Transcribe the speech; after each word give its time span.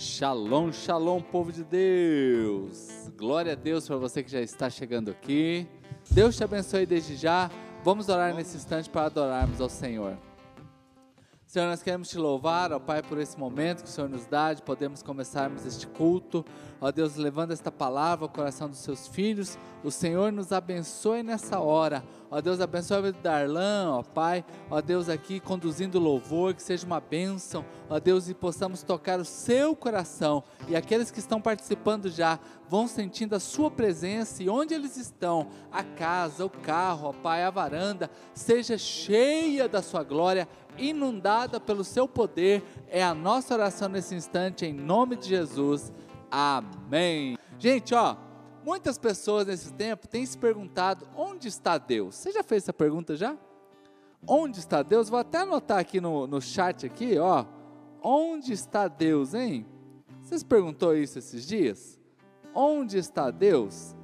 Shalom, 0.00 0.70
shalom, 0.70 1.20
povo 1.20 1.50
de 1.50 1.64
Deus. 1.64 3.10
Glória 3.16 3.54
a 3.54 3.56
Deus 3.56 3.84
para 3.84 3.96
você 3.96 4.22
que 4.22 4.30
já 4.30 4.40
está 4.40 4.70
chegando 4.70 5.10
aqui. 5.10 5.66
Deus 6.08 6.36
te 6.36 6.44
abençoe 6.44 6.86
desde 6.86 7.16
já. 7.16 7.50
Vamos 7.82 8.08
orar 8.08 8.32
nesse 8.32 8.56
instante 8.56 8.88
para 8.88 9.06
adorarmos 9.06 9.60
ao 9.60 9.68
Senhor. 9.68 10.16
Senhor, 11.48 11.66
nós 11.66 11.82
queremos 11.82 12.10
te 12.10 12.18
louvar, 12.18 12.74
ó 12.74 12.78
Pai, 12.78 13.02
por 13.02 13.16
esse 13.16 13.38
momento 13.38 13.82
que 13.82 13.88
o 13.88 13.90
Senhor 13.90 14.10
nos 14.10 14.26
dá, 14.26 14.52
de 14.52 14.60
podermos 14.60 15.02
começarmos 15.02 15.64
este 15.64 15.86
culto. 15.86 16.44
Ó 16.78 16.92
Deus, 16.92 17.16
levando 17.16 17.52
esta 17.52 17.72
palavra 17.72 18.26
ao 18.26 18.28
coração 18.28 18.68
dos 18.68 18.80
seus 18.80 19.08
filhos, 19.08 19.58
o 19.82 19.90
Senhor 19.90 20.30
nos 20.30 20.52
abençoe 20.52 21.22
nessa 21.22 21.58
hora. 21.58 22.04
Ó 22.30 22.38
Deus, 22.42 22.60
abençoe 22.60 22.98
a 22.98 23.00
vida 23.00 23.18
da 23.22 23.36
Arlan, 23.36 23.94
ó 23.94 24.02
Pai. 24.02 24.44
Ó 24.70 24.82
Deus, 24.82 25.08
aqui 25.08 25.40
conduzindo 25.40 25.98
louvor, 25.98 26.52
que 26.52 26.62
seja 26.62 26.84
uma 26.84 27.00
bênção. 27.00 27.64
Ó 27.88 27.98
Deus, 27.98 28.28
e 28.28 28.34
possamos 28.34 28.82
tocar 28.82 29.18
o 29.18 29.24
seu 29.24 29.74
coração. 29.74 30.44
E 30.68 30.76
aqueles 30.76 31.10
que 31.10 31.18
estão 31.18 31.40
participando 31.40 32.10
já 32.10 32.38
vão 32.68 32.86
sentindo 32.86 33.34
a 33.34 33.40
sua 33.40 33.70
presença 33.70 34.42
e 34.42 34.50
onde 34.50 34.74
eles 34.74 34.98
estão, 34.98 35.48
a 35.72 35.82
casa, 35.82 36.44
o 36.44 36.50
carro, 36.50 37.08
ó 37.08 37.12
Pai, 37.14 37.42
a 37.42 37.48
varanda, 37.48 38.10
seja 38.34 38.76
cheia 38.76 39.66
da 39.66 39.80
sua 39.80 40.02
glória 40.02 40.46
inundada 40.78 41.60
pelo 41.60 41.84
seu 41.84 42.06
poder, 42.06 42.62
é 42.88 43.02
a 43.02 43.14
nossa 43.14 43.54
oração 43.54 43.88
nesse 43.88 44.14
instante, 44.14 44.64
em 44.64 44.72
nome 44.72 45.16
de 45.16 45.28
Jesus. 45.28 45.92
Amém. 46.30 47.36
Gente, 47.58 47.94
ó, 47.94 48.16
muitas 48.64 48.98
pessoas 48.98 49.46
nesse 49.46 49.72
tempo 49.72 50.06
têm 50.06 50.24
se 50.24 50.36
perguntado: 50.36 51.08
onde 51.16 51.48
está 51.48 51.78
Deus? 51.78 52.14
Você 52.14 52.32
já 52.32 52.42
fez 52.42 52.64
essa 52.64 52.72
pergunta 52.72 53.16
já? 53.16 53.36
Onde 54.26 54.58
está 54.58 54.82
Deus? 54.82 55.08
Vou 55.08 55.18
até 55.18 55.38
anotar 55.38 55.78
aqui 55.78 56.00
no, 56.00 56.26
no 56.26 56.40
chat 56.40 56.86
aqui, 56.86 57.18
ó. 57.18 57.44
Onde 58.02 58.52
está 58.52 58.88
Deus, 58.88 59.34
hein? 59.34 59.66
Você 60.22 60.38
se 60.38 60.44
perguntou 60.44 60.96
isso 60.96 61.18
esses 61.18 61.46
dias? 61.46 61.98
Onde 62.54 62.98
está 62.98 63.30
Deus? 63.30 63.96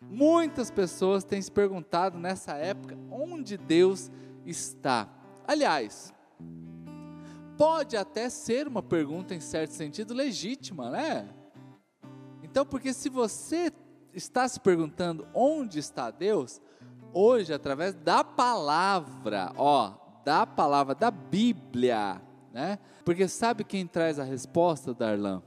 Muitas 0.00 0.70
pessoas 0.70 1.24
têm 1.24 1.40
se 1.42 1.50
perguntado 1.50 2.18
nessa 2.18 2.54
época 2.54 2.96
onde 3.10 3.56
Deus 3.56 4.10
está. 4.46 5.08
Aliás, 5.48 6.12
pode 7.56 7.96
até 7.96 8.28
ser 8.28 8.68
uma 8.68 8.82
pergunta 8.82 9.34
em 9.34 9.40
certo 9.40 9.70
sentido 9.70 10.12
legítima, 10.12 10.90
né? 10.90 11.26
Então, 12.42 12.66
porque 12.66 12.92
se 12.92 13.08
você 13.08 13.72
está 14.12 14.46
se 14.46 14.60
perguntando 14.60 15.26
onde 15.32 15.78
está 15.78 16.10
Deus, 16.10 16.60
hoje 17.14 17.54
através 17.54 17.94
da 17.94 18.22
palavra, 18.22 19.50
ó, 19.56 19.94
da 20.22 20.44
palavra 20.44 20.94
da 20.94 21.10
Bíblia, 21.10 22.20
né? 22.52 22.78
Porque 23.02 23.26
sabe 23.26 23.64
quem 23.64 23.86
traz 23.86 24.18
a 24.18 24.24
resposta, 24.24 24.92
Darlan? 24.92 25.42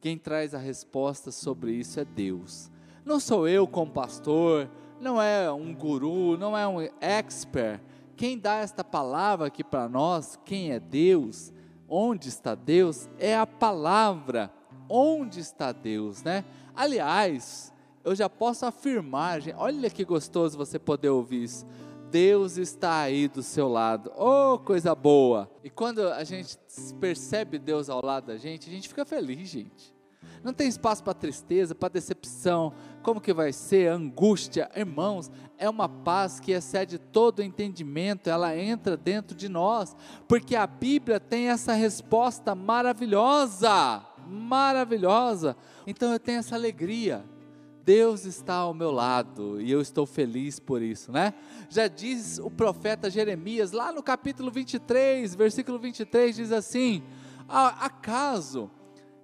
Quem 0.00 0.16
traz 0.16 0.54
a 0.54 0.58
resposta 0.58 1.32
sobre 1.32 1.72
isso 1.72 1.98
é 1.98 2.04
Deus. 2.04 2.70
Não 3.04 3.18
sou 3.18 3.48
eu 3.48 3.66
como 3.66 3.90
pastor, 3.90 4.70
não 5.00 5.20
é 5.20 5.50
um 5.50 5.74
guru, 5.74 6.38
não 6.38 6.56
é 6.56 6.68
um 6.68 6.78
expert, 7.00 7.82
quem 8.16 8.38
dá 8.38 8.56
esta 8.56 8.82
palavra 8.82 9.48
aqui 9.48 9.62
para 9.62 9.88
nós, 9.88 10.38
quem 10.44 10.72
é 10.72 10.80
Deus, 10.80 11.52
onde 11.88 12.28
está 12.28 12.54
Deus, 12.54 13.08
é 13.18 13.36
a 13.36 13.46
palavra. 13.46 14.50
Onde 14.88 15.40
está 15.40 15.72
Deus, 15.72 16.22
né? 16.22 16.44
Aliás, 16.74 17.72
eu 18.04 18.14
já 18.14 18.28
posso 18.28 18.66
afirmar, 18.66 19.40
gente, 19.40 19.56
olha 19.56 19.88
que 19.88 20.04
gostoso 20.04 20.58
você 20.58 20.78
poder 20.78 21.08
ouvir 21.08 21.44
isso. 21.44 21.66
Deus 22.10 22.58
está 22.58 23.00
aí 23.00 23.26
do 23.26 23.42
seu 23.42 23.66
lado. 23.66 24.12
Oh, 24.16 24.58
coisa 24.58 24.94
boa! 24.94 25.50
E 25.64 25.70
quando 25.70 26.08
a 26.08 26.22
gente 26.22 26.56
percebe 27.00 27.58
Deus 27.58 27.88
ao 27.88 28.04
lado 28.04 28.26
da 28.26 28.36
gente, 28.36 28.68
a 28.68 28.72
gente 28.72 28.88
fica 28.88 29.04
feliz, 29.04 29.48
gente. 29.48 29.93
Não 30.44 30.52
tem 30.52 30.68
espaço 30.68 31.02
para 31.02 31.14
tristeza, 31.14 31.74
para 31.74 31.88
decepção. 31.88 32.74
Como 33.02 33.18
que 33.18 33.32
vai 33.32 33.50
ser? 33.50 33.90
Angústia. 33.90 34.70
Irmãos, 34.76 35.30
é 35.56 35.70
uma 35.70 35.88
paz 35.88 36.38
que 36.38 36.52
excede 36.52 36.98
todo 36.98 37.42
entendimento. 37.42 38.28
Ela 38.28 38.54
entra 38.54 38.94
dentro 38.94 39.34
de 39.34 39.48
nós. 39.48 39.96
Porque 40.28 40.54
a 40.54 40.66
Bíblia 40.66 41.18
tem 41.18 41.48
essa 41.48 41.72
resposta 41.72 42.54
maravilhosa. 42.54 44.04
Maravilhosa. 44.28 45.56
Então 45.86 46.12
eu 46.12 46.20
tenho 46.20 46.40
essa 46.40 46.54
alegria. 46.54 47.24
Deus 47.82 48.26
está 48.26 48.56
ao 48.56 48.74
meu 48.74 48.90
lado 48.90 49.60
e 49.60 49.70
eu 49.70 49.80
estou 49.80 50.06
feliz 50.06 50.58
por 50.58 50.80
isso, 50.80 51.12
né? 51.12 51.34
Já 51.68 51.86
diz 51.86 52.38
o 52.38 52.50
profeta 52.50 53.10
Jeremias, 53.10 53.72
lá 53.72 53.92
no 53.92 54.02
capítulo 54.02 54.50
23, 54.50 55.34
versículo 55.34 55.78
23, 55.78 56.34
diz 56.34 56.50
assim: 56.50 57.02
Acaso 57.46 58.70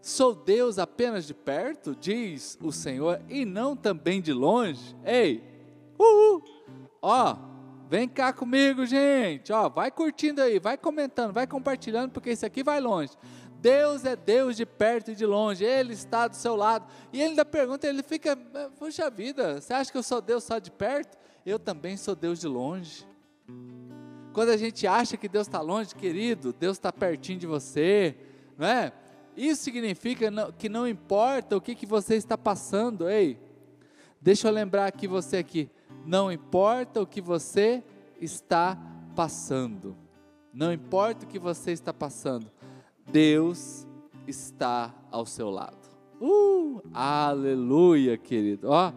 Sou 0.00 0.34
Deus 0.34 0.78
apenas 0.78 1.26
de 1.26 1.34
perto, 1.34 1.94
diz 1.94 2.58
o 2.62 2.72
Senhor, 2.72 3.20
e 3.28 3.44
não 3.44 3.76
também 3.76 4.20
de 4.20 4.32
longe. 4.32 4.96
Ei, 5.04 5.44
uhul, 5.98 6.42
ó, 7.02 7.36
vem 7.88 8.08
cá 8.08 8.32
comigo, 8.32 8.86
gente, 8.86 9.52
ó, 9.52 9.68
vai 9.68 9.90
curtindo 9.90 10.40
aí, 10.40 10.58
vai 10.58 10.78
comentando, 10.78 11.32
vai 11.32 11.46
compartilhando, 11.46 12.12
porque 12.12 12.30
isso 12.30 12.46
aqui 12.46 12.62
vai 12.62 12.80
longe. 12.80 13.12
Deus 13.60 14.06
é 14.06 14.16
Deus 14.16 14.56
de 14.56 14.64
perto 14.64 15.10
e 15.10 15.14
de 15.14 15.26
longe, 15.26 15.62
Ele 15.64 15.92
está 15.92 16.26
do 16.26 16.34
seu 16.34 16.56
lado. 16.56 16.86
E 17.12 17.20
ele 17.20 17.30
ainda 17.30 17.44
pergunta, 17.44 17.86
ele 17.86 18.02
fica, 18.02 18.34
puxa 18.78 19.10
vida, 19.10 19.60
você 19.60 19.74
acha 19.74 19.92
que 19.92 19.98
eu 19.98 20.02
sou 20.02 20.22
Deus 20.22 20.44
só 20.44 20.58
de 20.58 20.70
perto? 20.70 21.18
Eu 21.44 21.58
também 21.58 21.96
sou 21.98 22.14
Deus 22.14 22.40
de 22.40 22.48
longe. 22.48 23.06
Quando 24.32 24.48
a 24.48 24.56
gente 24.56 24.86
acha 24.86 25.16
que 25.16 25.28
Deus 25.28 25.46
está 25.46 25.60
longe, 25.60 25.94
querido, 25.94 26.54
Deus 26.54 26.78
está 26.78 26.90
pertinho 26.90 27.38
de 27.38 27.46
você, 27.46 28.16
não 28.56 28.66
é? 28.66 28.92
Isso 29.40 29.62
significa 29.62 30.52
que 30.58 30.68
não 30.68 30.86
importa 30.86 31.56
o 31.56 31.62
que, 31.62 31.74
que 31.74 31.86
você 31.86 32.14
está 32.16 32.36
passando, 32.36 33.08
ei. 33.08 33.40
Deixa 34.20 34.46
eu 34.46 34.52
lembrar 34.52 34.84
aqui 34.84 35.08
você 35.08 35.38
aqui. 35.38 35.70
Não 36.04 36.30
importa 36.30 37.00
o 37.00 37.06
que 37.06 37.22
você 37.22 37.82
está 38.20 38.78
passando. 39.16 39.96
Não 40.52 40.70
importa 40.70 41.24
o 41.24 41.26
que 41.26 41.38
você 41.38 41.72
está 41.72 41.90
passando. 41.90 42.52
Deus 43.10 43.86
está 44.26 44.94
ao 45.10 45.24
seu 45.24 45.48
lado. 45.48 45.88
Uh, 46.20 46.82
aleluia, 46.92 48.18
querido. 48.18 48.68
Ó, 48.68 48.92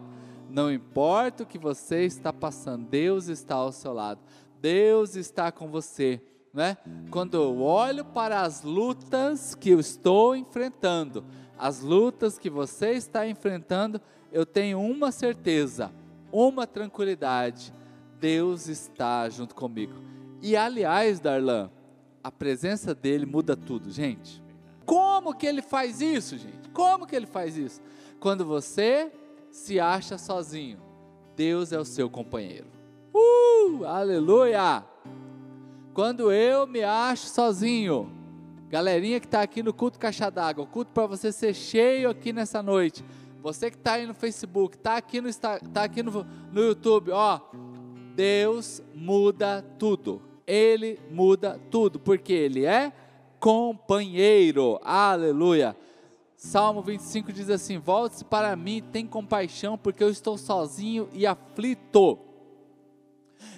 não 0.50 0.70
importa 0.70 1.44
o 1.44 1.46
que 1.46 1.56
você 1.56 2.04
está 2.04 2.34
passando, 2.34 2.86
Deus 2.86 3.28
está 3.28 3.54
ao 3.54 3.72
seu 3.72 3.94
lado. 3.94 4.20
Deus 4.60 5.16
está 5.16 5.50
com 5.50 5.68
você 5.68 6.20
né? 6.54 6.76
Quando 7.10 7.36
eu 7.36 7.60
olho 7.60 8.04
para 8.04 8.42
as 8.42 8.62
lutas 8.62 9.54
que 9.56 9.70
eu 9.70 9.80
estou 9.80 10.36
enfrentando, 10.36 11.24
as 11.58 11.80
lutas 11.80 12.38
que 12.38 12.48
você 12.48 12.92
está 12.92 13.26
enfrentando, 13.26 14.00
eu 14.32 14.46
tenho 14.46 14.80
uma 14.80 15.10
certeza, 15.10 15.90
uma 16.32 16.66
tranquilidade: 16.66 17.74
Deus 18.20 18.68
está 18.68 19.28
junto 19.28 19.54
comigo. 19.54 19.94
E 20.40 20.56
aliás, 20.56 21.18
Darlan, 21.18 21.70
a 22.22 22.30
presença 22.30 22.94
dele 22.94 23.26
muda 23.26 23.56
tudo, 23.56 23.90
gente. 23.90 24.42
Como 24.86 25.34
que 25.34 25.46
ele 25.46 25.62
faz 25.62 26.00
isso, 26.00 26.38
gente? 26.38 26.68
Como 26.72 27.06
que 27.06 27.16
ele 27.16 27.26
faz 27.26 27.56
isso? 27.56 27.80
Quando 28.20 28.44
você 28.44 29.10
se 29.50 29.80
acha 29.80 30.18
sozinho, 30.18 30.78
Deus 31.34 31.72
é 31.72 31.78
o 31.78 31.84
seu 31.84 32.08
companheiro. 32.08 32.66
Uh, 33.12 33.84
aleluia! 33.84 34.84
Quando 35.94 36.32
eu 36.32 36.66
me 36.66 36.82
acho 36.82 37.28
sozinho, 37.28 38.10
galerinha 38.68 39.20
que 39.20 39.26
está 39.26 39.42
aqui 39.42 39.62
no 39.62 39.72
culto 39.72 39.96
Caixa 39.96 40.28
d'Água, 40.28 40.66
culto 40.66 40.90
para 40.90 41.06
você 41.06 41.30
ser 41.30 41.54
cheio 41.54 42.10
aqui 42.10 42.32
nessa 42.32 42.60
noite. 42.60 43.04
Você 43.40 43.70
que 43.70 43.76
está 43.76 43.92
aí 43.92 44.04
no 44.04 44.12
Facebook, 44.12 44.76
está 44.76 44.96
aqui, 44.96 45.20
no, 45.20 45.32
tá 45.32 45.84
aqui 45.84 46.02
no, 46.02 46.26
no 46.50 46.60
YouTube, 46.60 47.12
ó. 47.12 47.40
Deus 48.16 48.82
muda 48.92 49.64
tudo. 49.78 50.20
Ele 50.44 50.98
muda 51.12 51.60
tudo, 51.70 52.00
porque 52.00 52.32
Ele 52.32 52.66
é 52.66 52.92
companheiro. 53.38 54.80
Aleluia. 54.82 55.76
Salmo 56.36 56.82
25 56.82 57.32
diz 57.32 57.48
assim: 57.48 57.78
Volte-se 57.78 58.24
para 58.24 58.56
mim, 58.56 58.82
tem 58.90 59.06
compaixão, 59.06 59.78
porque 59.78 60.02
eu 60.02 60.10
estou 60.10 60.36
sozinho 60.36 61.08
e 61.12 61.24
aflito. 61.24 62.18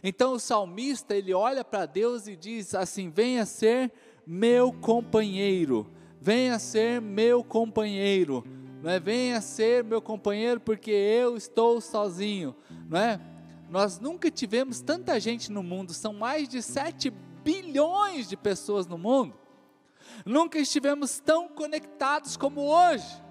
Então 0.02 0.32
o 0.32 0.40
salmista, 0.40 1.14
ele 1.14 1.32
olha 1.32 1.64
para 1.64 1.87
Deus 1.87 2.26
e 2.26 2.37
diz 2.37 2.75
assim: 2.75 3.11
"Venha 3.11 3.44
ser 3.46 3.93
meu 4.26 4.73
companheiro, 4.73 5.90
venha 6.20 6.58
ser 6.58 7.00
meu 7.00 7.44
companheiro, 7.44 8.44
não 8.82 8.90
é? 8.90 9.00
Venha 9.00 9.40
ser 9.40 9.84
meu 9.84 10.02
companheiro 10.02 10.61
porque 10.61 10.90
eu 10.90 11.37
estou 11.37 11.81
sozinho, 11.81 12.55
não 12.88 12.99
é? 12.99 13.20
Nós 13.69 13.99
nunca 13.99 14.31
tivemos 14.31 14.81
tanta 14.81 15.19
gente 15.19 15.50
no 15.50 15.62
mundo, 15.62 15.93
são 15.93 16.12
mais 16.12 16.49
de 16.49 16.62
7 16.62 17.11
bilhões 17.43 18.28
de 18.28 18.37
pessoas 18.37 18.87
no 18.87 18.96
mundo. 18.96 19.34
Nunca 20.25 20.58
estivemos 20.58 21.19
tão 21.19 21.49
conectados 21.49 22.37
como 22.37 22.62
hoje 22.62 23.25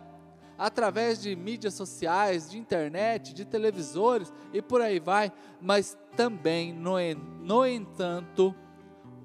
através 0.58 1.22
de 1.22 1.36
mídias 1.36 1.74
sociais, 1.74 2.50
de 2.50 2.58
internet, 2.58 3.34
de 3.34 3.46
televisores 3.46 4.32
e 4.54 4.62
por 4.62 4.82
aí 4.82 5.00
vai, 5.00 5.32
mas 5.62 5.98
também, 6.16 6.74
no, 6.74 6.96
no 7.42 7.66
entanto, 7.66 8.56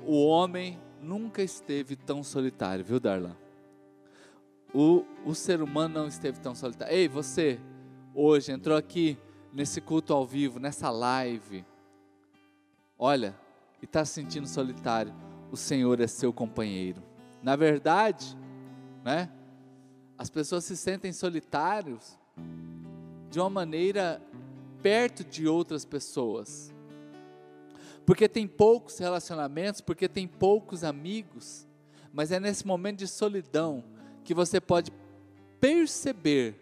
o 0.04 0.26
homem 0.26 0.78
nunca 1.00 1.42
esteve 1.42 1.96
tão 1.96 2.22
solitário, 2.22 2.84
viu, 2.84 2.98
Darlan? 2.98 3.36
o, 4.72 5.04
o 5.24 5.34
ser 5.34 5.62
humano 5.62 6.00
não 6.00 6.06
esteve 6.06 6.40
tão 6.40 6.54
solitário. 6.54 6.94
Ei, 6.94 7.08
você, 7.08 7.60
hoje 8.14 8.52
entrou 8.52 8.76
aqui 8.76 9.18
nesse 9.52 9.80
culto 9.80 10.12
ao 10.12 10.24
vivo, 10.24 10.58
nessa 10.58 10.90
live. 10.90 11.64
Olha, 12.98 13.34
e 13.80 13.84
está 13.84 14.04
se 14.04 14.12
sentindo 14.12 14.46
solitário. 14.46 15.12
O 15.50 15.56
Senhor 15.56 16.00
é 16.00 16.06
seu 16.06 16.32
companheiro. 16.32 17.02
Na 17.42 17.56
verdade, 17.56 18.36
né? 19.04 19.30
As 20.20 20.28
pessoas 20.28 20.66
se 20.66 20.76
sentem 20.76 21.14
solitários 21.14 22.18
de 23.30 23.40
uma 23.40 23.48
maneira 23.48 24.20
perto 24.82 25.24
de 25.24 25.48
outras 25.48 25.86
pessoas. 25.86 26.70
Porque 28.04 28.28
tem 28.28 28.46
poucos 28.46 28.98
relacionamentos, 28.98 29.80
porque 29.80 30.06
tem 30.06 30.28
poucos 30.28 30.84
amigos, 30.84 31.66
mas 32.12 32.30
é 32.30 32.38
nesse 32.38 32.66
momento 32.66 32.98
de 32.98 33.08
solidão 33.08 33.82
que 34.22 34.34
você 34.34 34.60
pode 34.60 34.92
perceber 35.58 36.54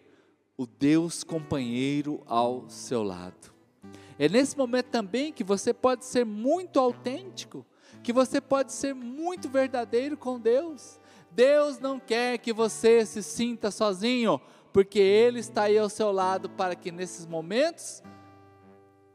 o 0.55 0.65
Deus 0.65 1.21
companheiro 1.25 2.23
ao 2.27 2.63
seu 2.69 3.03
lado. 3.03 3.51
É 4.17 4.29
nesse 4.29 4.57
momento 4.57 4.85
também 4.85 5.33
que 5.33 5.43
você 5.43 5.73
pode 5.73 6.05
ser 6.05 6.25
muito 6.25 6.79
autêntico, 6.79 7.65
que 8.03 8.13
você 8.13 8.39
pode 8.39 8.71
ser 8.71 8.95
muito 8.95 9.49
verdadeiro 9.49 10.15
com 10.15 10.39
Deus. 10.39 10.97
Deus 11.31 11.79
não 11.79 11.99
quer 11.99 12.37
que 12.37 12.51
você 12.51 13.05
se 13.05 13.21
sinta 13.21 13.71
sozinho, 13.71 14.41
porque 14.73 14.99
Ele 14.99 15.39
está 15.39 15.63
aí 15.63 15.77
ao 15.77 15.89
seu 15.89 16.11
lado 16.11 16.49
para 16.49 16.75
que 16.75 16.91
nesses 16.91 17.25
momentos 17.25 18.03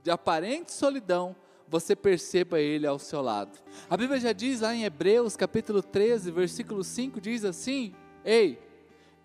de 0.03 0.11
aparente 0.11 0.71
solidão, 0.71 1.35
você 1.67 1.97
perceba 1.97 2.61
Ele 2.61 2.87
ao 2.87 2.99
seu 2.99 3.23
lado. 3.23 3.59
A 3.89 3.97
Bíblia 3.97 4.21
já 4.21 4.33
diz 4.33 4.61
lá 4.61 4.75
em 4.75 4.85
Hebreus 4.85 5.37
capítulo 5.37 5.83
13, 5.83 6.31
versículo 6.31 6.85
5, 6.85 7.21
diz 7.21 7.45
assim: 7.45 7.95
Ei, 8.25 8.59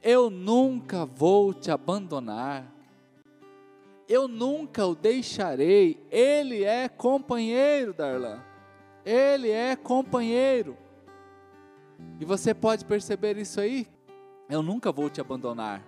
eu 0.01 0.29
nunca 0.29 1.05
vou 1.05 1.53
te 1.53 1.69
abandonar, 1.69 2.73
eu 4.07 4.27
nunca 4.27 4.85
o 4.85 4.95
deixarei, 4.95 6.01
Ele 6.09 6.63
é 6.63 6.87
companheiro, 6.87 7.93
Darlan, 7.93 8.41
Ele 9.05 9.49
é 9.51 9.75
companheiro. 9.75 10.77
E 12.19 12.25
você 12.25 12.53
pode 12.53 12.85
perceber 12.85 13.37
isso 13.37 13.59
aí? 13.59 13.87
Eu 14.49 14.61
nunca 14.61 14.91
vou 14.91 15.09
te 15.09 15.21
abandonar, 15.21 15.85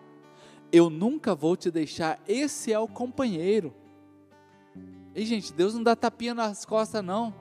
eu 0.72 0.90
nunca 0.90 1.36
vou 1.36 1.58
te 1.58 1.70
deixar, 1.70 2.20
esse 2.28 2.72
é 2.72 2.80
o 2.80 2.88
companheiro. 2.88 3.74
E 5.14 5.26
gente, 5.26 5.52
Deus 5.52 5.74
não 5.74 5.84
dá 5.84 5.96
tapinha 5.96 6.34
nas 6.34 6.64
costas, 6.64 7.04
não. 7.04 7.34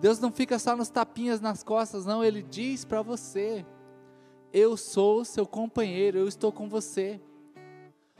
Deus 0.00 0.20
não 0.20 0.30
fica 0.30 0.58
só 0.58 0.76
nos 0.76 0.88
tapinhas 0.88 1.40
nas 1.40 1.64
costas, 1.64 2.06
não. 2.06 2.22
Ele 2.22 2.42
diz 2.42 2.84
para 2.84 3.02
você: 3.02 3.66
Eu 4.52 4.76
sou 4.76 5.24
seu 5.24 5.44
companheiro, 5.44 6.18
eu 6.18 6.28
estou 6.28 6.52
com 6.52 6.68
você. 6.68 7.20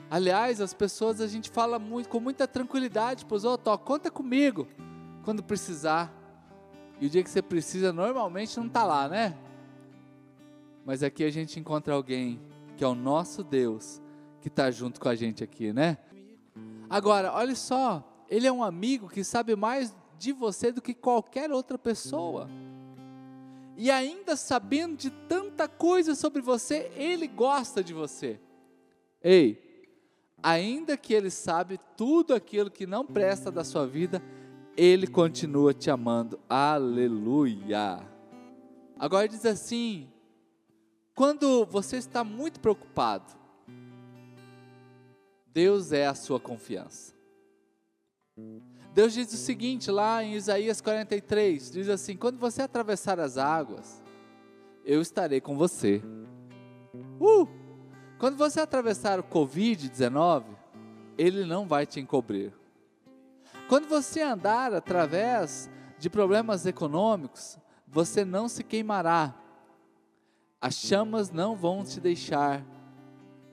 Aliás, 0.09 0.59
as 0.59 0.73
pessoas 0.73 1.21
a 1.21 1.27
gente 1.27 1.49
fala 1.49 1.79
muito, 1.79 2.09
com 2.09 2.19
muita 2.19 2.47
tranquilidade 2.47 3.25
para 3.25 3.35
os 3.35 3.45
outros: 3.45 3.73
ó, 3.73 3.77
conta 3.77 4.11
comigo 4.11 4.67
quando 5.23 5.41
precisar. 5.41 6.13
E 6.99 7.05
o 7.05 7.09
dia 7.09 7.23
que 7.23 7.29
você 7.29 7.41
precisa, 7.41 7.93
normalmente 7.93 8.57
não 8.57 8.67
está 8.67 8.83
lá, 8.83 9.07
né? 9.07 9.37
Mas 10.89 11.03
aqui 11.03 11.23
a 11.23 11.29
gente 11.29 11.59
encontra 11.59 11.93
alguém 11.93 12.41
que 12.75 12.83
é 12.83 12.87
o 12.87 12.95
nosso 12.95 13.43
Deus, 13.43 14.01
que 14.41 14.47
está 14.47 14.71
junto 14.71 14.99
com 14.99 15.07
a 15.07 15.13
gente 15.13 15.43
aqui, 15.43 15.71
né? 15.71 15.99
Agora, 16.89 17.31
olha 17.31 17.53
só, 17.53 18.03
ele 18.27 18.47
é 18.47 18.51
um 18.51 18.63
amigo 18.63 19.07
que 19.07 19.23
sabe 19.23 19.55
mais 19.55 19.95
de 20.17 20.31
você 20.31 20.71
do 20.71 20.81
que 20.81 20.95
qualquer 20.95 21.51
outra 21.51 21.77
pessoa. 21.77 22.49
E 23.77 23.91
ainda 23.91 24.35
sabendo 24.35 24.97
de 24.97 25.11
tanta 25.11 25.67
coisa 25.67 26.15
sobre 26.15 26.41
você, 26.41 26.91
ele 26.95 27.27
gosta 27.27 27.83
de 27.83 27.93
você. 27.93 28.39
Ei, 29.23 29.61
ainda 30.41 30.97
que 30.97 31.13
ele 31.13 31.29
sabe 31.29 31.79
tudo 31.95 32.33
aquilo 32.33 32.71
que 32.71 32.87
não 32.87 33.05
presta 33.05 33.51
da 33.51 33.63
sua 33.63 33.85
vida, 33.85 34.23
ele 34.75 35.05
continua 35.05 35.71
te 35.71 35.91
amando. 35.91 36.39
Aleluia. 36.49 38.01
Agora 38.97 39.27
diz 39.27 39.45
assim: 39.45 40.09
quando 41.19 41.65
você 41.65 41.97
está 41.97 42.23
muito 42.23 42.61
preocupado, 42.61 43.33
Deus 45.47 45.91
é 45.91 46.07
a 46.07 46.15
sua 46.15 46.39
confiança. 46.39 47.13
Deus 48.93 49.11
diz 49.11 49.33
o 49.33 49.35
seguinte 49.35 49.91
lá 49.91 50.23
em 50.23 50.35
Isaías 50.35 50.79
43, 50.79 51.71
diz 51.71 51.89
assim: 51.89 52.15
quando 52.15 52.39
você 52.39 52.61
atravessar 52.61 53.19
as 53.19 53.37
águas, 53.37 54.01
eu 54.85 55.01
estarei 55.01 55.41
com 55.41 55.57
você. 55.57 56.01
Uh! 57.19 57.45
Quando 58.17 58.37
você 58.37 58.61
atravessar 58.61 59.19
o 59.19 59.23
Covid-19, 59.23 60.45
ele 61.17 61.43
não 61.43 61.67
vai 61.67 61.85
te 61.85 61.99
encobrir. 61.99 62.53
Quando 63.67 63.89
você 63.89 64.21
andar 64.21 64.73
através 64.73 65.69
de 65.97 66.09
problemas 66.09 66.65
econômicos, 66.65 67.57
você 67.85 68.23
não 68.23 68.47
se 68.47 68.63
queimará. 68.63 69.35
As 70.61 70.75
chamas 70.75 71.31
não 71.31 71.55
vão 71.55 71.83
te 71.83 72.01
deixar 72.01 72.65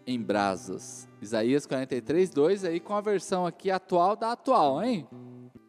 em 0.06 0.20
brasas. 0.20 1.08
Isaías 1.22 1.66
43, 1.66 2.30
2, 2.30 2.64
aí 2.64 2.80
com 2.80 2.94
a 2.94 3.00
versão 3.00 3.46
aqui 3.46 3.70
atual 3.70 4.16
da 4.16 4.32
atual, 4.32 4.82
hein? 4.82 5.06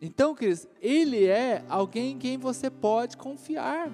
Então, 0.01 0.33
queridos, 0.33 0.67
ele 0.81 1.25
é 1.25 1.63
alguém 1.69 2.13
em 2.13 2.17
quem 2.17 2.37
você 2.37 2.69
pode 2.69 3.17
confiar. 3.17 3.91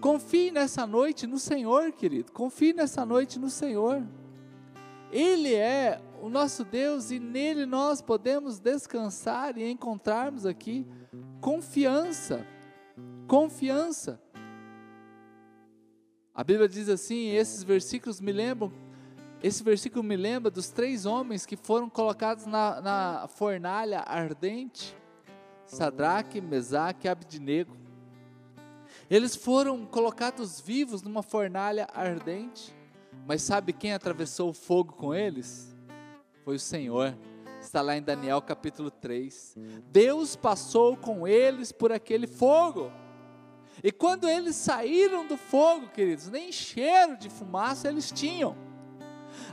Confie 0.00 0.50
nessa 0.50 0.86
noite 0.86 1.26
no 1.26 1.38
Senhor, 1.38 1.92
querido. 1.92 2.32
Confie 2.32 2.72
nessa 2.72 3.06
noite 3.06 3.38
no 3.38 3.48
Senhor. 3.48 4.02
Ele 5.12 5.54
é 5.54 6.00
o 6.20 6.28
nosso 6.28 6.64
Deus 6.64 7.10
e 7.10 7.20
nele 7.20 7.66
nós 7.66 8.00
podemos 8.00 8.58
descansar 8.58 9.56
e 9.58 9.70
encontrarmos 9.70 10.46
aqui 10.46 10.86
confiança. 11.40 12.44
Confiança. 13.28 14.20
A 16.34 16.42
Bíblia 16.42 16.68
diz 16.68 16.88
assim, 16.88 17.28
esses 17.30 17.62
versículos 17.62 18.20
me 18.20 18.32
lembram 18.32 18.72
esse 19.42 19.64
versículo 19.64 20.04
me 20.04 20.16
lembra 20.16 20.52
dos 20.52 20.68
três 20.68 21.04
homens 21.04 21.44
que 21.44 21.56
foram 21.56 21.90
colocados 21.90 22.46
na, 22.46 22.80
na 22.80 23.28
fornalha 23.28 23.98
ardente: 24.06 24.96
Sadraque, 25.66 26.40
Mesaque 26.40 27.08
e 27.08 27.10
Abidnego. 27.10 27.76
Eles 29.10 29.34
foram 29.34 29.84
colocados 29.84 30.60
vivos 30.60 31.02
numa 31.02 31.24
fornalha 31.24 31.88
ardente, 31.92 32.72
mas 33.26 33.42
sabe 33.42 33.72
quem 33.72 33.92
atravessou 33.92 34.50
o 34.50 34.54
fogo 34.54 34.92
com 34.92 35.12
eles? 35.12 35.74
Foi 36.44 36.54
o 36.54 36.60
Senhor. 36.60 37.16
Está 37.60 37.80
lá 37.80 37.96
em 37.96 38.02
Daniel 38.02 38.40
capítulo 38.40 38.90
3. 38.92 39.56
Deus 39.90 40.36
passou 40.36 40.96
com 40.96 41.26
eles 41.26 41.72
por 41.72 41.90
aquele 41.90 42.28
fogo. 42.28 42.92
E 43.82 43.92
quando 43.92 44.28
eles 44.28 44.56
saíram 44.56 45.26
do 45.26 45.36
fogo, 45.36 45.88
queridos, 45.88 46.28
nem 46.28 46.50
cheiro 46.50 47.16
de 47.16 47.30
fumaça 47.30 47.88
eles 47.88 48.10
tinham 48.10 48.56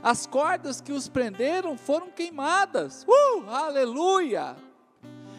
as 0.02 0.26
cordas 0.26 0.80
que 0.80 0.92
os 0.92 1.08
prenderam 1.08 1.76
foram 1.76 2.10
queimadas. 2.10 3.04
Uh, 3.04 3.48
aleluia! 3.48 4.56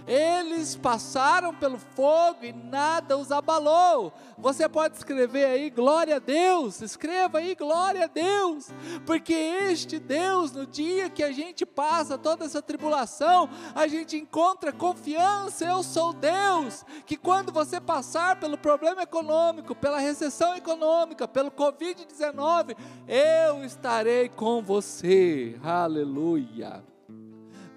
Eles 0.08 0.76
passaram 0.76 1.54
pelo 1.54 1.78
fogo 1.78 2.44
e 2.44 2.52
nada 2.52 3.18
os 3.18 3.32
abalou. 3.32 4.14
Você 4.38 4.68
pode 4.68 4.98
escrever 4.98 5.46
aí, 5.46 5.70
glória 5.70 6.16
a 6.16 6.20
Deus. 6.20 6.82
Escreva 6.82 7.38
aí, 7.38 7.56
glória 7.56 8.06
a 8.06 8.08
Deus. 8.08 8.70
Porque 9.06 9.34
este 9.34 10.00
Deus, 10.00 10.52
no 10.52 10.66
dia 10.66 11.10
que 11.10 11.24
a 11.24 11.32
gente 11.32 11.66
passa 11.66 12.18
toda 12.18 12.46
essa 12.46 12.62
tribulação, 12.62 13.50
a 13.76 13.88
gente 13.88 14.18
encontra 14.18 14.72
confiança. 14.72 15.66
Eu 15.66 15.84
sou 15.84 16.14
Deus. 16.14 16.84
Que 17.06 17.16
quando 17.16 17.52
você 17.52 17.80
passar 17.80 18.40
pelo 18.40 18.58
problema 18.58 19.04
econômico, 19.04 19.76
pela 19.76 20.00
recessão 20.00 20.56
econômica, 20.56 21.28
pelo 21.28 21.52
Covid-19, 21.52 22.76
eu 23.08 23.64
estarei 23.64 24.30
com 24.30 24.62
você. 24.62 25.60
Aleluia. 25.64 26.91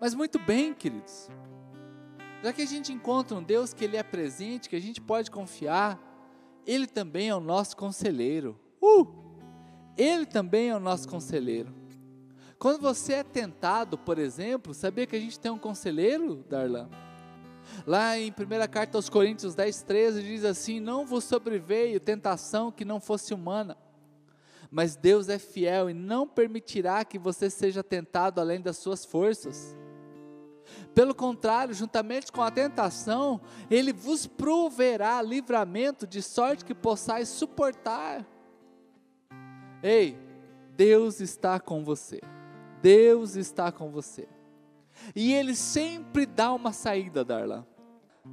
Mas 0.00 0.14
muito 0.14 0.38
bem, 0.38 0.74
queridos. 0.74 1.28
Já 2.42 2.52
que 2.52 2.62
a 2.62 2.66
gente 2.66 2.92
encontra 2.92 3.36
um 3.36 3.42
Deus 3.42 3.72
que 3.72 3.84
Ele 3.84 3.96
é 3.96 4.02
presente, 4.02 4.68
que 4.68 4.76
a 4.76 4.80
gente 4.80 5.00
pode 5.00 5.30
confiar, 5.30 5.98
Ele 6.66 6.86
também 6.86 7.28
é 7.28 7.34
o 7.34 7.40
nosso 7.40 7.76
conselheiro. 7.76 8.58
Uh! 8.80 9.06
Ele 9.96 10.26
também 10.26 10.70
é 10.70 10.76
o 10.76 10.80
nosso 10.80 11.08
conselheiro. 11.08 11.72
Quando 12.58 12.80
você 12.80 13.14
é 13.14 13.24
tentado, 13.24 13.98
por 13.98 14.18
exemplo, 14.18 14.72
sabia 14.72 15.06
que 15.06 15.16
a 15.16 15.20
gente 15.20 15.38
tem 15.38 15.50
um 15.50 15.58
conselheiro, 15.58 16.44
Darlan? 16.48 16.88
Lá 17.86 18.18
em 18.18 18.30
1 18.30 18.34
carta 18.70 18.98
aos 18.98 19.08
Coríntios 19.08 19.54
10, 19.54 19.82
13, 19.82 20.22
diz 20.22 20.44
assim: 20.44 20.80
Não 20.80 21.06
vos 21.06 21.24
sobreveio 21.24 22.00
tentação 22.00 22.70
que 22.70 22.84
não 22.84 23.00
fosse 23.00 23.34
humana, 23.34 23.76
mas 24.70 24.96
Deus 24.96 25.28
é 25.28 25.38
fiel 25.38 25.90
e 25.90 25.94
não 25.94 26.26
permitirá 26.26 27.04
que 27.04 27.18
você 27.18 27.50
seja 27.50 27.82
tentado 27.82 28.40
além 28.40 28.60
das 28.60 28.78
suas 28.78 29.04
forças. 29.04 29.76
Pelo 30.94 31.14
contrário, 31.14 31.74
juntamente 31.74 32.30
com 32.30 32.42
a 32.42 32.50
tentação, 32.50 33.40
Ele 33.70 33.92
vos 33.92 34.26
proverá 34.26 35.20
livramento, 35.22 36.06
de 36.06 36.22
sorte 36.22 36.64
que 36.64 36.74
possais 36.74 37.28
suportar. 37.28 38.26
Ei, 39.82 40.16
Deus 40.76 41.20
está 41.20 41.58
com 41.58 41.84
você. 41.84 42.20
Deus 42.80 43.36
está 43.36 43.70
com 43.70 43.90
você. 43.90 44.28
E 45.14 45.32
Ele 45.32 45.54
sempre 45.54 46.26
dá 46.26 46.52
uma 46.52 46.72
saída, 46.72 47.24
Darla. 47.24 47.66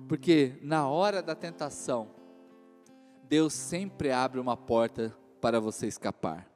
Porque 0.07 0.57
na 0.61 0.87
hora 0.87 1.21
da 1.21 1.35
tentação, 1.35 2.09
Deus 3.27 3.53
sempre 3.53 4.11
abre 4.11 4.39
uma 4.39 4.55
porta 4.55 5.15
para 5.41 5.59
você 5.59 5.87
escapar. 5.87 6.47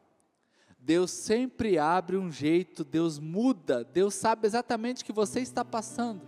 Deus 0.78 1.12
sempre 1.12 1.78
abre 1.78 2.18
um 2.18 2.30
jeito, 2.32 2.84
Deus 2.84 3.18
muda, 3.18 3.84
Deus 3.86 4.16
sabe 4.16 4.46
exatamente 4.46 5.02
o 5.02 5.06
que 5.06 5.14
você 5.14 5.40
está 5.40 5.64
passando. 5.64 6.22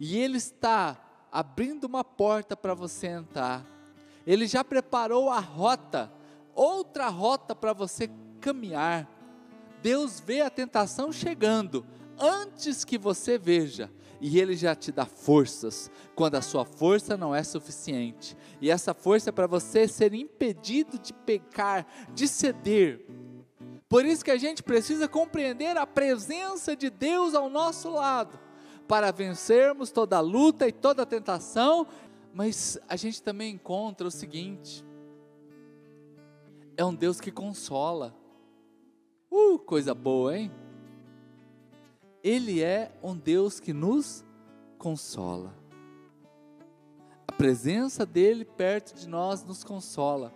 E 0.00 0.18
Ele 0.18 0.36
está 0.36 1.00
abrindo 1.30 1.84
uma 1.84 2.02
porta 2.02 2.56
para 2.56 2.74
você 2.74 3.06
entrar. 3.06 3.64
Ele 4.26 4.46
já 4.46 4.64
preparou 4.64 5.30
a 5.30 5.38
rota, 5.38 6.12
outra 6.54 7.08
rota 7.08 7.54
para 7.54 7.72
você 7.72 8.10
caminhar. 8.40 9.08
Deus 9.82 10.18
vê 10.18 10.40
a 10.40 10.50
tentação 10.50 11.12
chegando 11.12 11.86
antes 12.18 12.84
que 12.84 12.98
você 12.98 13.38
veja 13.38 13.90
e 14.20 14.38
Ele 14.38 14.56
já 14.56 14.74
te 14.74 14.90
dá 14.90 15.04
forças 15.04 15.90
quando 16.14 16.36
a 16.36 16.42
sua 16.42 16.64
força 16.64 17.16
não 17.16 17.34
é 17.34 17.42
suficiente. 17.42 18.36
E 18.60 18.70
essa 18.70 18.94
força 18.94 19.28
é 19.28 19.32
para 19.32 19.46
você 19.46 19.86
ser 19.86 20.14
impedido 20.14 20.98
de 20.98 21.12
pecar, 21.12 21.86
de 22.14 22.26
ceder. 22.26 23.04
Por 23.88 24.04
isso 24.04 24.24
que 24.24 24.30
a 24.30 24.38
gente 24.38 24.62
precisa 24.62 25.06
compreender 25.06 25.76
a 25.76 25.86
presença 25.86 26.74
de 26.74 26.88
Deus 26.88 27.34
ao 27.34 27.50
nosso 27.50 27.90
lado, 27.90 28.40
para 28.88 29.12
vencermos 29.12 29.90
toda 29.90 30.18
luta 30.20 30.66
e 30.66 30.72
toda 30.72 31.04
tentação. 31.04 31.86
Mas 32.32 32.78
a 32.88 32.96
gente 32.96 33.22
também 33.22 33.52
encontra 33.52 34.08
o 34.08 34.10
seguinte: 34.10 34.84
é 36.76 36.84
um 36.84 36.94
Deus 36.94 37.20
que 37.20 37.30
consola. 37.30 38.14
Uh, 39.30 39.58
coisa 39.58 39.94
boa, 39.94 40.38
hein? 40.38 40.50
Ele 42.24 42.62
é 42.62 42.90
um 43.02 43.14
Deus 43.14 43.60
que 43.60 43.74
nos 43.74 44.24
consola. 44.78 45.54
A 47.28 47.32
presença 47.32 48.06
dele 48.06 48.46
perto 48.46 48.94
de 48.94 49.06
nós 49.06 49.44
nos 49.44 49.62
consola. 49.62 50.32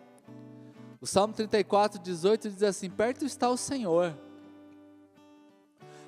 O 1.00 1.06
Salmo 1.06 1.32
34, 1.32 1.98
18 1.98 2.50
diz 2.50 2.62
assim: 2.62 2.90
Perto 2.90 3.24
está 3.24 3.48
o 3.48 3.56
Senhor, 3.56 4.14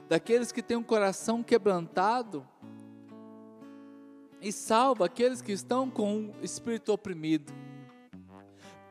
daqueles 0.06 0.52
que 0.52 0.62
têm 0.62 0.76
um 0.76 0.82
coração 0.82 1.42
quebrantado, 1.42 2.46
e 4.38 4.52
salva 4.52 5.06
aqueles 5.06 5.40
que 5.40 5.52
estão 5.52 5.88
com 5.88 6.30
o 6.42 6.44
espírito 6.44 6.92
oprimido. 6.92 7.54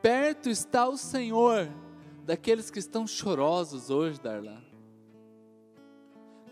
Perto 0.02 0.50
está 0.50 0.90
o 0.90 0.98
Senhor 0.98 1.70
daqueles 2.26 2.72
que 2.72 2.80
estão 2.80 3.06
chorosos 3.06 3.92
hoje, 3.92 4.20
Darlan. 4.20 4.69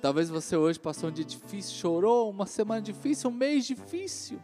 Talvez 0.02 0.30
você 0.30 0.56
hoje 0.56 0.80
passou 0.80 1.10
um 1.10 1.12
dia 1.12 1.26
difícil, 1.26 1.76
chorou, 1.76 2.30
uma 2.30 2.46
semana 2.46 2.82
difícil, 2.82 3.30
um 3.30 3.34
mês 3.34 3.66
difícil. 3.66 4.40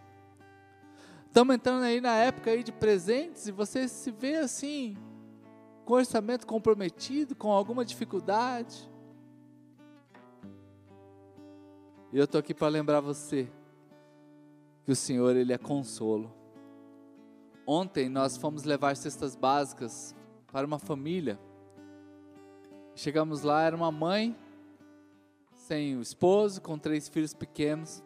Estamos 1.27 1.55
entrando 1.55 1.83
aí 1.83 2.01
na 2.01 2.15
época 2.15 2.51
aí 2.51 2.63
de 2.63 2.71
presentes 2.71 3.47
e 3.47 3.51
você 3.51 3.87
se 3.87 4.11
vê 4.11 4.35
assim, 4.35 4.97
com 5.85 5.93
orçamento 5.93 6.47
comprometido, 6.47 7.35
com 7.35 7.51
alguma 7.51 7.85
dificuldade. 7.85 8.89
E 12.11 12.17
eu 12.17 12.25
estou 12.25 12.39
aqui 12.39 12.53
para 12.53 12.67
lembrar 12.67 12.99
você 12.99 13.51
que 14.83 14.91
o 14.91 14.95
Senhor, 14.95 15.35
Ele 15.35 15.53
é 15.53 15.57
consolo. 15.57 16.31
Ontem 17.65 18.09
nós 18.09 18.37
fomos 18.37 18.63
levar 18.63 18.95
cestas 18.95 19.35
básicas 19.35 20.15
para 20.51 20.67
uma 20.67 20.77
família. 20.77 21.39
Chegamos 22.93 23.41
lá, 23.41 23.63
era 23.63 23.75
uma 23.75 23.91
mãe 23.91 24.35
sem 25.73 25.97
o 25.97 26.01
esposo, 26.03 26.61
com 26.61 26.77
três 26.77 27.09
filhos 27.09 27.33
pequenos. 27.33 28.03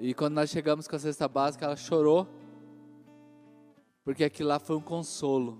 E 0.00 0.14
quando 0.14 0.32
nós 0.32 0.48
chegamos 0.48 0.88
com 0.88 0.96
a 0.96 0.98
cesta 0.98 1.28
básica, 1.28 1.66
ela 1.66 1.76
chorou, 1.76 2.26
porque 4.02 4.24
aquilo 4.24 4.48
lá 4.48 4.58
foi 4.58 4.76
um 4.76 4.80
consolo. 4.80 5.58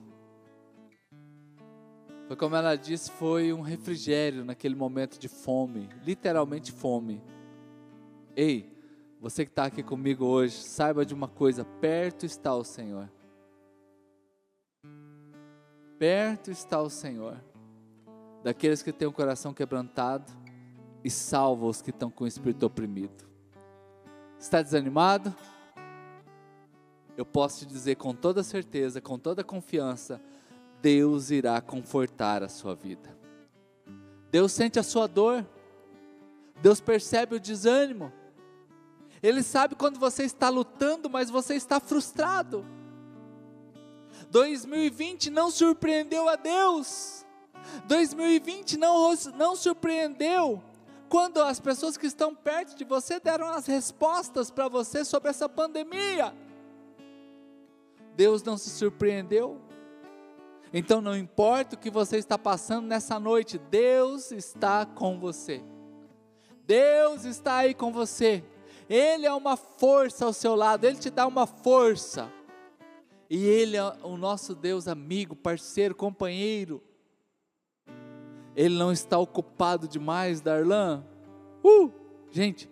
Foi 2.27 2.35
como 2.37 2.57
ela 2.57 2.75
disse, 2.75 3.11
foi 3.11 3.53
um 3.53 3.61
refrigério 3.61 4.47
naquele 4.47 4.75
momento 4.75 5.19
de 5.19 5.29
fome, 5.29 5.91
literalmente 6.07 6.73
fome. 6.73 7.23
Ei, 8.35 8.75
você 9.21 9.45
que 9.45 9.53
está 9.53 9.67
aqui 9.67 9.83
comigo 9.83 10.25
hoje, 10.25 10.57
saiba 10.57 11.05
de 11.05 11.13
uma 11.13 11.29
coisa: 11.29 11.67
perto 11.67 12.25
está 12.25 12.55
o 12.55 12.65
Senhor. 12.65 13.13
Perto 15.99 16.51
está 16.51 16.81
o 16.81 16.89
Senhor 16.89 17.52
daqueles 18.43 18.83
que 18.83 18.93
têm 18.93 19.09
o 19.09 19.13
coração 19.13 19.55
quebrantado 19.55 20.31
e 21.05 21.11
salva 21.11 21.67
os 21.67 21.81
que 21.81 21.91
estão 21.91 22.11
com 22.11 22.25
o 22.25 22.27
espírito 22.27 22.67
oprimido. 22.67 23.25
Está 24.39 24.61
desanimado? 24.63 25.35
Eu 27.17 27.25
posso 27.25 27.61
te 27.61 27.67
dizer 27.67 27.97
com 27.97 28.15
toda 28.15 28.43
certeza, 28.43 29.01
com 29.01 29.19
toda 29.19 29.45
confiança, 29.45 30.21
Deus 30.81 31.31
irá 31.31 31.61
confortar 31.61 32.43
a 32.43 32.49
sua 32.49 32.75
vida. 32.75 33.17
Deus 34.31 34.51
sente 34.51 34.79
a 34.79 34.83
sua 34.83 35.07
dor. 35.07 35.47
Deus 36.61 36.81
percebe 36.81 37.37
o 37.37 37.41
desânimo. 37.41 38.13
Ele 39.23 39.43
sabe 39.43 39.77
quando 39.77 39.99
você 39.99 40.25
está 40.25 40.49
lutando, 40.49 41.09
mas 41.09 41.31
você 41.31 41.55
está 41.55 41.79
frustrado. 41.79 42.65
2020 44.31 45.31
não 45.31 45.51
surpreendeu 45.51 46.29
a 46.29 46.37
Deus. 46.37 47.22
2020 47.87 48.77
não, 48.77 49.15
não 49.37 49.57
surpreendeu 49.57 50.63
quando 51.13 51.43
as 51.43 51.61
pessoas 51.61 51.99
que 51.99 52.07
estão 52.07 52.35
perto 52.35 52.75
de 52.75 52.85
você 52.85 53.21
deram 53.21 53.47
as 53.47 53.67
respostas 53.67 54.51
para 54.51 54.67
você 54.67 55.05
sobre 55.05 55.29
essa 55.29 55.47
pandemia. 55.47 56.35
Deus 58.17 58.43
não 58.43 58.57
se 58.57 58.71
surpreendeu. 58.71 59.61
Então 60.73 61.03
não 61.03 61.15
importa 61.15 61.77
o 61.77 61.79
que 61.79 61.91
você 61.91 62.17
está 62.17 62.39
passando 62.39 62.87
nessa 62.87 63.21
noite, 63.21 63.59
Deus 63.59 64.33
está 64.33 64.87
com 64.87 65.21
você. 65.21 65.63
Deus 66.67 67.27
está 67.27 67.59
aí 67.59 67.75
com 67.75 67.93
você. 67.93 68.43
Ele 68.89 69.27
é 69.27 69.33
uma 69.35 69.55
força 69.55 70.25
ao 70.25 70.33
seu 70.33 70.55
lado, 70.55 70.87
ele 70.87 70.97
te 70.97 71.11
dá 71.11 71.27
uma 71.27 71.47
força. 71.47 72.33
E 73.29 73.45
ele 73.45 73.77
é 73.77 73.85
o 74.03 74.17
nosso 74.17 74.55
Deus 74.55 74.89
amigo, 74.89 75.37
parceiro, 75.37 75.95
companheiro 75.95 76.83
ele 78.55 78.77
não 78.79 78.93
está 78.93 79.19
ocupado 79.19 79.89
demais, 79.89 80.41
Darlan? 80.41 81.05
Uh! 81.65 81.91
Gente, 82.31 82.69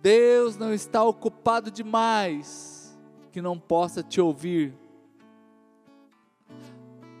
Deus 0.00 0.56
não 0.56 0.72
está 0.72 1.02
ocupado 1.04 1.70
demais 1.70 2.98
que 3.30 3.40
não 3.40 3.58
possa 3.58 4.02
te 4.02 4.20
ouvir. 4.20 4.74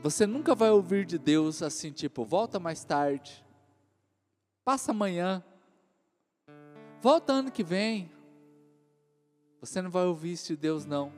Você 0.02 0.26
nunca 0.26 0.54
vai 0.54 0.70
ouvir 0.70 1.06
de 1.06 1.16
Deus 1.16 1.62
assim, 1.62 1.92
tipo, 1.92 2.24
volta 2.24 2.58
mais 2.58 2.84
tarde, 2.84 3.44
passa 4.64 4.90
amanhã. 4.90 5.42
Volta 7.00 7.32
ano 7.32 7.50
que 7.50 7.64
vem. 7.64 8.10
Você 9.60 9.80
não 9.80 9.90
vai 9.90 10.04
ouvir 10.04 10.32
isso 10.32 10.48
de 10.48 10.56
Deus, 10.56 10.84
não. 10.84 11.12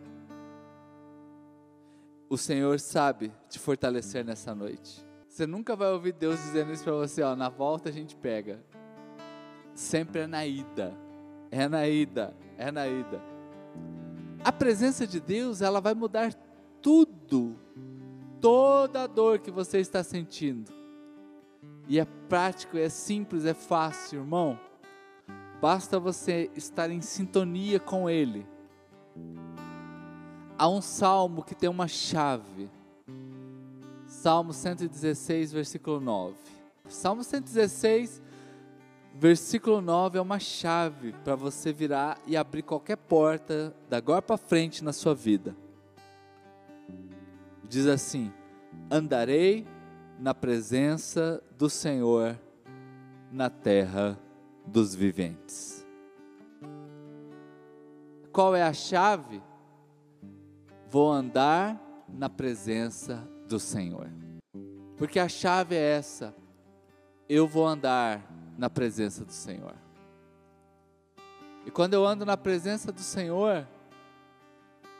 O 2.28 2.38
Senhor 2.38 2.78
sabe 2.80 3.32
te 3.48 3.58
fortalecer 3.58 4.24
nessa 4.24 4.54
noite. 4.54 5.03
Você 5.34 5.48
nunca 5.48 5.74
vai 5.74 5.90
ouvir 5.90 6.12
Deus 6.12 6.40
dizendo 6.40 6.72
isso 6.72 6.84
para 6.84 6.92
você, 6.92 7.20
ó, 7.20 7.34
na 7.34 7.48
volta 7.48 7.88
a 7.88 7.92
gente 7.92 8.14
pega. 8.14 8.62
Sempre 9.74 10.20
é 10.20 10.26
na 10.28 10.46
ida. 10.46 10.96
É 11.50 11.66
na 11.66 11.88
ida, 11.88 12.32
é 12.56 12.70
na 12.70 12.86
ida. 12.86 13.20
A 14.44 14.52
presença 14.52 15.04
de 15.04 15.18
Deus, 15.18 15.60
ela 15.60 15.80
vai 15.80 15.92
mudar 15.92 16.32
tudo. 16.80 17.56
Toda 18.40 19.02
a 19.02 19.06
dor 19.08 19.40
que 19.40 19.50
você 19.50 19.80
está 19.80 20.04
sentindo. 20.04 20.72
E 21.88 21.98
é 21.98 22.04
prático, 22.28 22.78
é 22.78 22.88
simples, 22.88 23.44
é 23.44 23.54
fácil, 23.54 24.20
irmão. 24.20 24.56
Basta 25.60 25.98
você 25.98 26.48
estar 26.54 26.88
em 26.90 27.00
sintonia 27.00 27.80
com 27.80 28.08
Ele. 28.08 28.46
Há 30.56 30.68
um 30.68 30.80
salmo 30.80 31.42
que 31.42 31.56
tem 31.56 31.68
uma 31.68 31.88
chave. 31.88 32.70
Salmo 34.24 34.54
116, 34.54 35.52
versículo 35.52 36.00
9. 36.00 36.34
Salmo 36.88 37.22
116, 37.22 38.22
versículo 39.14 39.82
9 39.82 40.16
é 40.16 40.20
uma 40.22 40.38
chave 40.38 41.12
para 41.22 41.36
você 41.36 41.74
virar 41.74 42.18
e 42.26 42.34
abrir 42.34 42.62
qualquer 42.62 42.96
porta 42.96 43.76
da 43.86 43.98
agora 43.98 44.22
para 44.22 44.38
frente 44.38 44.82
na 44.82 44.94
sua 44.94 45.14
vida. 45.14 45.54
Diz 47.68 47.86
assim: 47.86 48.32
Andarei 48.90 49.66
na 50.18 50.32
presença 50.32 51.44
do 51.58 51.68
Senhor 51.68 52.40
na 53.30 53.50
terra 53.50 54.18
dos 54.66 54.94
viventes. 54.94 55.86
Qual 58.32 58.56
é 58.56 58.62
a 58.62 58.72
chave? 58.72 59.42
Vou 60.88 61.12
andar 61.12 61.78
na 62.08 62.30
presença 62.30 63.33
do 63.48 63.58
Senhor. 63.58 64.08
Porque 64.96 65.18
a 65.18 65.28
chave 65.28 65.74
é 65.74 65.96
essa. 65.96 66.34
Eu 67.28 67.46
vou 67.46 67.66
andar 67.66 68.22
na 68.56 68.70
presença 68.70 69.24
do 69.24 69.32
Senhor. 69.32 69.74
E 71.66 71.70
quando 71.70 71.94
eu 71.94 72.06
ando 72.06 72.26
na 72.26 72.36
presença 72.36 72.92
do 72.92 73.00
Senhor, 73.00 73.66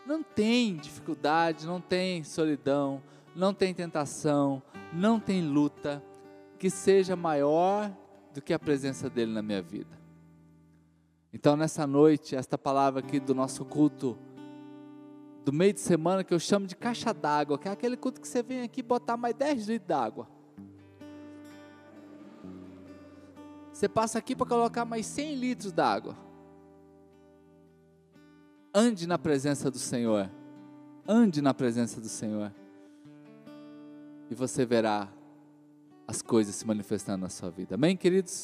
não 0.07 0.23
tem 0.23 0.77
dificuldade, 0.77 1.67
não 1.67 1.81
tem 1.81 2.25
solidão, 2.25 3.03
não 3.35 3.53
tem 3.53 3.75
tentação, 3.75 4.63
não 4.93 5.21
tem 5.21 5.43
luta 5.43 6.03
que 6.59 6.71
seja 6.71 7.15
maior 7.17 7.91
do 8.33 8.41
que 8.41 8.53
a 8.53 8.59
presença 8.59 9.11
dele 9.11 9.33
na 9.33 9.43
minha 9.43 9.63
vida. 9.63 9.99
Então, 11.33 11.57
nessa 11.57 11.87
noite, 11.87 12.37
esta 12.37 12.57
palavra 12.57 13.01
aqui 13.01 13.19
do 13.19 13.35
nosso 13.35 13.65
culto, 13.65 14.17
do 15.45 15.53
meio 15.53 15.73
de 15.73 15.81
semana, 15.81 16.25
que 16.25 16.33
eu 16.33 16.41
chamo 16.41 16.67
de 16.67 16.75
caixa 16.75 17.13
d'água, 17.13 17.59
que 17.59 17.69
é 17.69 17.71
aquele 17.71 17.97
culto 17.97 18.21
que 18.21 18.27
você 18.27 18.43
vem 18.43 18.63
aqui 18.63 18.83
botar 18.83 19.17
mais 19.17 19.35
10 19.35 19.69
litros 19.69 19.89
d'água. 19.89 20.29
Você 23.73 23.89
passa 23.89 24.19
aqui 24.19 24.35
para 24.35 24.47
colocar 24.47 24.85
mais 24.85 25.05
100 25.05 25.35
litros 25.35 25.73
d'água. 25.73 26.17
Ande 28.73 29.07
na 29.07 29.19
presença 29.19 29.71
do 29.71 29.79
Senhor. 29.79 30.31
Ande 31.07 31.43
na 31.43 31.53
presença 31.53 32.01
do 32.01 32.09
Senhor. 32.09 32.53
E 34.31 34.35
você 34.35 34.65
verá 34.65 35.09
as 36.07 36.23
coisas 36.23 36.55
se 36.55 36.67
manifestando 36.67 37.23
na 37.23 37.29
sua 37.29 37.51
vida. 37.51 37.75
Amém, 37.75 37.97
queridos? 37.97 38.43